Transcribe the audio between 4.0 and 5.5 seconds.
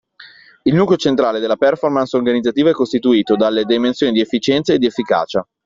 di efficienza ed efficacia.